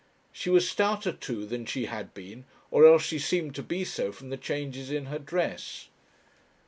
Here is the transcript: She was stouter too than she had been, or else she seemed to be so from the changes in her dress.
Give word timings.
She 0.31 0.49
was 0.49 0.67
stouter 0.67 1.11
too 1.11 1.45
than 1.45 1.67
she 1.67 1.85
had 1.85 2.15
been, 2.15 2.45
or 2.71 2.87
else 2.87 3.03
she 3.03 3.19
seemed 3.19 3.53
to 3.53 3.61
be 3.61 3.85
so 3.85 4.11
from 4.11 4.31
the 4.31 4.35
changes 4.35 4.89
in 4.89 5.05
her 5.05 5.19
dress. 5.19 5.89